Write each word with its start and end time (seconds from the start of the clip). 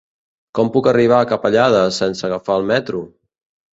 Com 0.59 0.69
puc 0.77 0.89
arribar 0.91 1.19
a 1.19 1.27
Capellades 1.33 2.01
sense 2.05 2.27
agafar 2.31 2.57
el 2.63 2.67
metro? 2.73 3.05